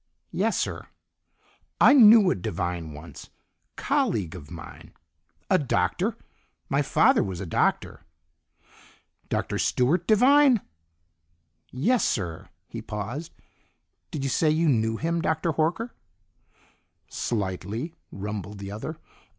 [0.31, 0.87] "Yes, sir."
[1.79, 3.29] "I knew a Devine once.
[3.75, 4.95] Colleague of mine."
[5.47, 6.17] "A doctor?
[6.69, 8.01] My father was a doctor."
[9.29, 9.59] "Dr.
[9.59, 10.61] Stuart Devine?"
[11.71, 13.31] "Yes, sir." He paused.
[14.09, 15.51] "Did you say you knew him, Dr.
[15.53, 15.91] Horker?"
[17.07, 18.97] "Slightly," rumbled the other.